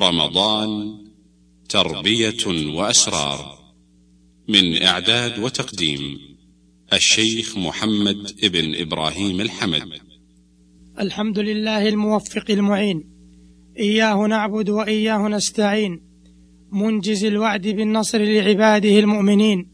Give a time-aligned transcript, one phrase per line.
[0.00, 0.98] رمضان
[1.68, 3.58] تربية وأسرار
[4.48, 6.18] من إعداد وتقديم
[6.92, 9.82] الشيخ محمد ابن إبراهيم الحمد.
[11.00, 13.04] الحمد لله الموفق المعين.
[13.78, 16.00] إياه نعبد وإياه نستعين.
[16.72, 19.68] منجز الوعد بالنصر لعباده المؤمنين.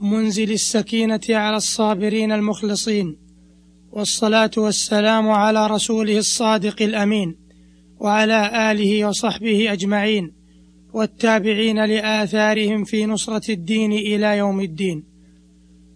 [0.00, 3.16] منزل السكينة على الصابرين المخلصين.
[3.90, 7.41] والصلاة والسلام على رسوله الصادق الأمين.
[8.02, 10.32] وعلى آله وصحبه أجمعين
[10.92, 15.04] والتابعين لآثارهم في نصرة الدين إلى يوم الدين.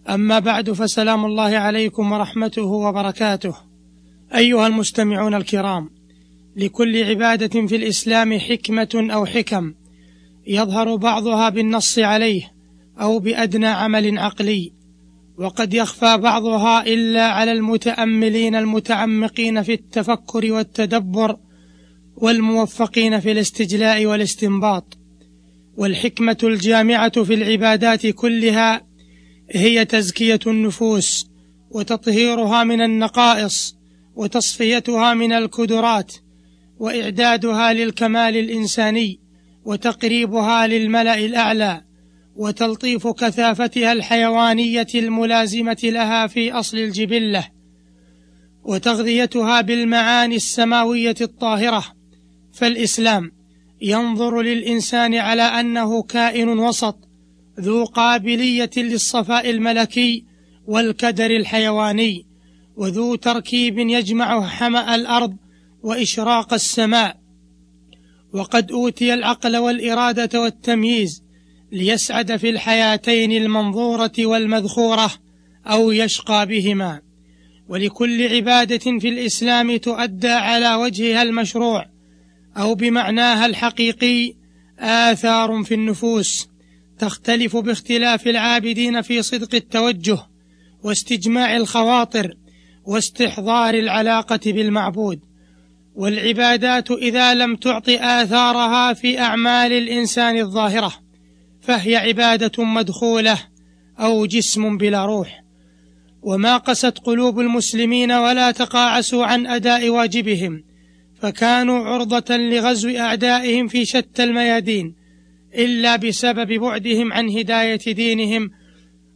[0.09, 3.55] أما بعد فسلام الله عليكم ورحمته وبركاته.
[4.35, 5.89] أيها المستمعون الكرام
[6.55, 9.73] لكل عبادة في الإسلام حكمة أو حكم
[10.47, 12.51] يظهر بعضها بالنص عليه
[13.01, 14.71] أو بأدنى عمل عقلي
[15.37, 21.37] وقد يخفى بعضها إلا على المتأملين المتعمقين في التفكر والتدبر
[22.17, 24.97] والموفقين في الاستجلاء والاستنباط
[25.77, 28.87] والحكمة الجامعة في العبادات كلها
[29.51, 31.27] هي تزكية النفوس
[31.71, 33.75] وتطهيرها من النقائص
[34.15, 36.13] وتصفيتها من الكدرات
[36.79, 39.19] وإعدادها للكمال الإنساني
[39.65, 41.81] وتقريبها للملأ الأعلى
[42.35, 47.47] وتلطيف كثافتها الحيوانية الملازمة لها في أصل الجبلة
[48.63, 51.96] وتغذيتها بالمعاني السماوية الطاهرة.
[52.57, 53.31] فالإسلام
[53.81, 56.97] ينظر للإنسان على أنه كائن وسط
[57.59, 60.23] ذو قابلية للصفاء الملكي
[60.67, 62.25] والكدر الحيواني
[62.75, 65.35] وذو تركيب يجمع حمأ الأرض
[65.83, 67.17] وإشراق السماء.
[68.33, 71.23] وقد أوتي العقل والإرادة والتمييز
[71.71, 75.11] ليسعد في الحياتين المنظورة والمذخورة
[75.67, 77.01] أو يشقى بهما.
[77.69, 81.96] ولكل عبادة في الإسلام تؤدى على وجهها المشروع
[82.57, 84.33] أو بمعناها الحقيقي
[84.79, 86.47] آثار في النفوس
[86.99, 90.19] تختلف باختلاف العابدين في صدق التوجه
[90.83, 92.33] واستجماع الخواطر
[92.85, 95.19] واستحضار العلاقة بالمعبود.
[95.95, 100.93] والعبادات إذا لم تعط آثارها في أعمال الإنسان الظاهرة
[101.61, 103.39] فهي عبادة مدخولة
[103.99, 105.43] أو جسم بلا روح.
[106.21, 110.63] وما قست قلوب المسلمين ولا تقاعسوا عن أداء واجبهم.
[111.21, 114.95] فكانوا عرضة لغزو أعدائهم في شتى الميادين
[115.55, 118.49] إلا بسبب بعدهم عن هداية دينهم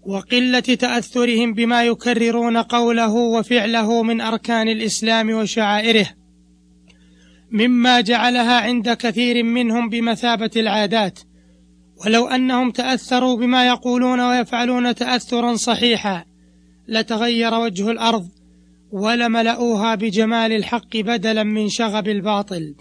[0.02, 6.08] وقلة تأثرهم بما يكررون قوله وفعله من أركان الإسلام وشعائره
[7.52, 11.20] مما جعلها عند كثير منهم بمثابة العادات.
[12.06, 16.26] ولو أنهم تأثروا بما يقولون ويفعلون تاثرا صحيحا
[16.88, 18.30] لتغير وجه الأرض.
[18.92, 22.76] ولملؤوها بجمال الحق بدلا من شغب الباطل.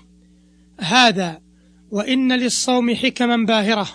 [0.80, 1.40] هذا
[1.90, 3.88] وإن للصوم حكما باهرة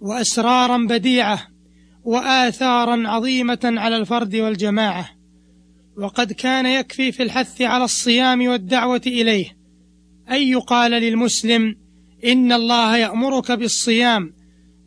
[0.00, 1.48] وأسرارا بديعة
[2.04, 5.10] وآثارا عظيمة على الفرد والجماعة.
[5.96, 9.56] وقد كان يكفي في الحث على الصيام والدعوة إليه.
[10.30, 11.76] ان يقال للمسلم
[12.24, 14.32] إن الله يأمرك بالصيام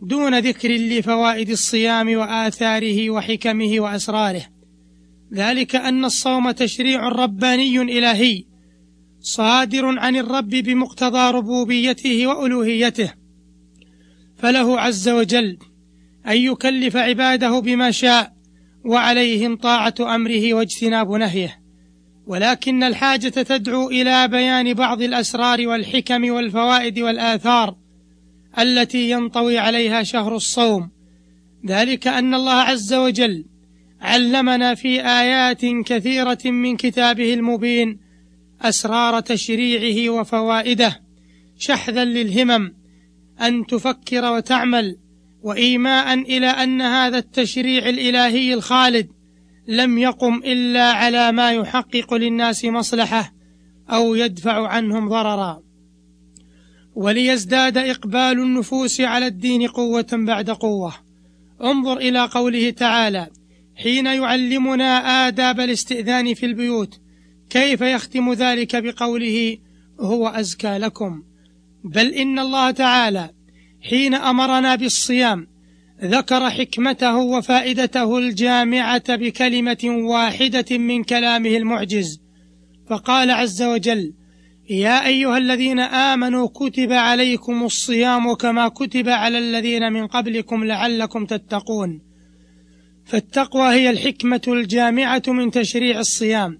[0.01, 4.52] دون ذكر لفوائد الصيام وآثاره وحكمه وأسراره.
[5.33, 8.43] ذلك أن الصوم تشريع رباني إلهي
[9.19, 13.13] صادر عن الرب بمقتضى ربوبيته وألوهيته.
[14.37, 15.57] فله عز وجل
[16.27, 18.33] أن يكلف عباده بما شاء
[18.85, 21.59] وعليهم طاعة أمره واجتناب نهيه.
[22.27, 27.75] ولكن الحاجة تدعو إلى بيان بعض الأسرار والحكم والفوائد والآثار
[28.59, 30.91] التي ينطوي عليها شهر الصوم.
[31.67, 33.45] ذلك أن الله عز وجل
[34.03, 37.99] علمنا في آيات كثيرة من كتابه المبين
[38.61, 40.99] أسرار تشريعه وفوائده
[41.57, 42.73] شحذا للهمم
[43.41, 44.97] أن تفكر وتعمل
[45.41, 49.07] وايماء إلى أن هذا التشريع الإلهي الخالد
[49.67, 53.33] لم يقم إلا على ما يحقق للناس مصلحة
[53.89, 55.63] أو يدفع عنهم ضررا.
[56.95, 60.93] وليزداد إقبال النفوس على الدين قوة بعد قوة.
[61.63, 63.27] انظر إلى قوله تعالى
[63.75, 66.99] حين يعلمنا آداب الاستئذان في البيوت
[67.49, 69.57] كيف يختم ذلك بقوله
[69.99, 71.23] هو أزكى لكم؟
[71.83, 73.29] بل إن الله تعالى
[73.81, 75.47] حين أمرنا بالصيام
[76.03, 82.21] ذكر حكمته وفائدته الجامعة بكلمة واحدة من كلامه المعجز
[82.89, 84.13] فقال عز وجل
[84.69, 92.01] يا أيها الذين آمنوا كتب عليكم الصيام كما كتب على الذين من قبلكم لعلكم تتقون
[93.05, 96.59] فالتقوى هي الحكمة الجامعة من تشريع الصيام.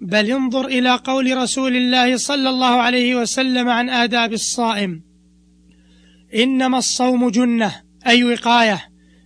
[0.00, 5.02] بل انظر إلى قول رسول الله صلى الله عليه وسلم عن آداب الصائم.
[6.34, 7.74] إنما الصوم جنة
[8.06, 8.84] أي وقاية.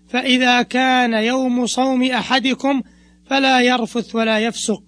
[0.08, 2.82] فإذا كان يوم صوم أحدكم
[3.26, 4.82] فلا يرفث ولا يفسق.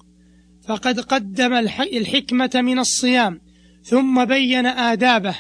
[0.69, 1.53] فقد قدم
[1.93, 3.41] الحكمة من الصيام
[3.85, 5.37] ثم بين آدابه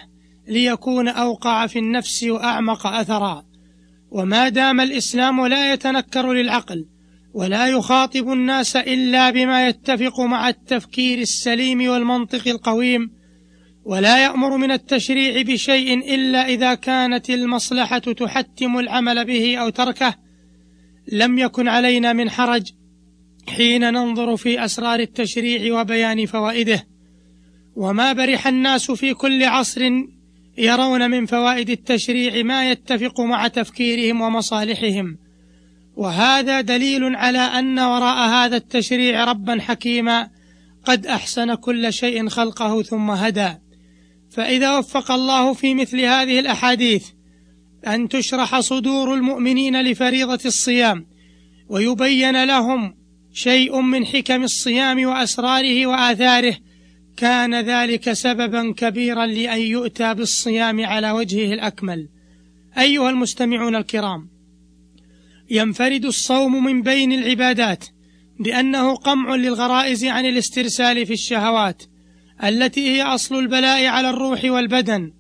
[0.48, 3.49] ليكون أوقع في النفس وأعمق أثرا.
[4.10, 6.86] وما دام الإسلام لا يتنكر للعقل
[7.34, 13.10] ولا يخاطب الناس إلا بما يتفق مع التفكير السليم والمنطق القويم
[13.84, 20.14] ولا يأمر من التشريع بشيء إلا إذا كانت المصلحة تحتم العمل به أو تركه
[21.12, 22.72] لم يكن علينا من حرج
[23.48, 26.86] حين ننظر في أسرار التشريع وبيان فوائده.
[27.76, 29.90] وما برح الناس في كل عصر
[30.58, 35.18] يرون من فوائد التشريع ما يتفق مع تفكيرهم ومصالحهم.
[35.96, 40.28] وهذا دليل على أن وراء هذا التشريع ربا حكيما
[40.84, 43.50] قد أحسن كل شيء خلقه ثم هدى.
[44.30, 47.06] فإذا وفق الله في مثل هذه الأحاديث
[47.86, 51.06] أن تشرح صدور المؤمنين لفريضة الصيام
[51.68, 52.94] ويبين لهم
[53.32, 56.56] شيء من حكم الصيام وأسراره وآثاره
[57.20, 62.08] كان ذلك سببا كبيرا لأن يؤتى بالصيام على وجهه الأكمل.
[62.78, 64.28] أيها المستمعون الكرام
[65.50, 67.84] ينفرد الصوم من بين العبادات
[68.38, 71.82] بأنه قمع للغرائز عن الاسترسال في الشهوات
[72.44, 75.12] التي هي أصل البلاء على الروح والبدن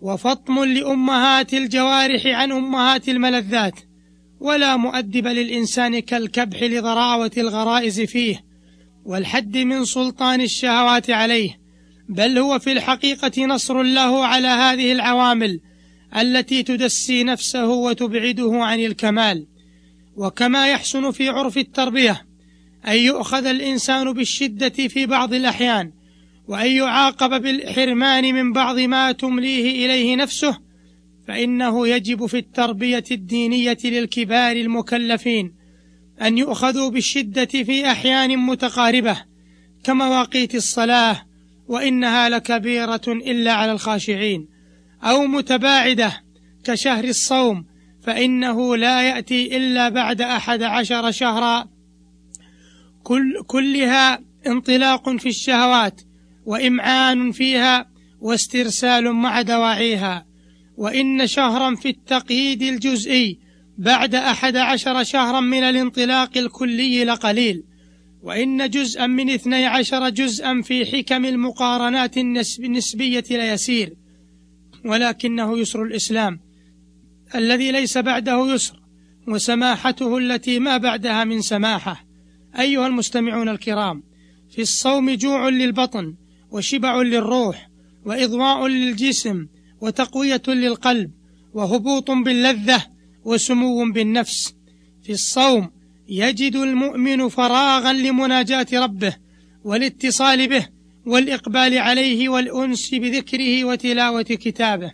[0.00, 3.80] وفطم لأمهات الجوارح عن أمهات الملذات
[4.40, 8.45] ولا مؤدب للإنسان كالكبح لضراوة الغرائز فيه.
[9.06, 11.60] والحد من سلطان الشهوات عليه
[12.08, 15.60] بل هو في الحقيقة نصر له على هذه العوامل
[16.16, 19.46] التي تدسي نفسه وتبعده عن الكمال.
[20.16, 22.26] وكما يحسن في عرف التربية
[22.88, 25.92] أن يؤخذ الإنسان بالشدة في بعض الأحيان
[26.48, 30.58] وأن يعاقب بالحرمان من بعض ما تمليه إليه نفسه
[31.28, 35.52] فإنه يجب في التربية الدينية للكبار المكلفين.
[36.22, 39.16] أن يؤخذوا بالشدة في أحيان متقاربة
[39.84, 41.26] كمواقيت الصلاة
[41.68, 44.48] وإنها لكبيرة إلا على الخاشعين
[45.02, 46.22] أو متباعدة
[46.64, 47.64] كشهر الصوم
[48.02, 51.68] فإنه لا يأتي إلا بعد أحد عشر شهرا.
[53.02, 56.00] كل كلها انطلاق في الشهوات
[56.46, 57.90] وإمعان فيها
[58.20, 60.26] واسترسال مع دواعيها.
[60.76, 63.38] وإن شهرا في التقييد الجزئي
[63.78, 67.64] بعد أحد عشر شهرا من الانطلاق الكلي لقليل
[68.22, 72.16] وإن جزءا من اثني عشر جزءا في حكم المقارنات
[72.58, 73.96] النسبية ليسير
[74.84, 76.40] ولكنه يسر الإسلام
[77.34, 78.80] الذي ليس بعده يسر
[79.28, 82.06] وسماحته التي ما بعدها من سماحة.
[82.58, 84.02] أيها المستمعون الكرام
[84.50, 86.14] في الصوم جوع للبطن
[86.50, 87.70] وشبع للروح
[88.04, 89.46] وإضواء للجسم
[89.80, 91.10] وتقوية للقلب
[91.54, 92.95] وهبوط باللذة
[93.26, 94.54] وسمو بالنفس.
[95.02, 95.70] في الصوم
[96.08, 99.16] يجد المؤمن فراغا لمناجاة ربه
[99.64, 100.66] والاتصال به
[101.06, 104.92] والإقبال عليه والأنس بذكره وتلاوة كتابه.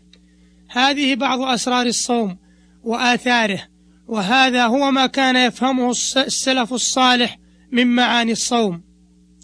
[0.71, 2.39] هذه بعض أسرار الصوم
[2.83, 3.63] وآثاره
[4.09, 7.39] وهذا هو ما كان يفهمه السلف الصالح
[7.73, 8.83] من معاني الصوم.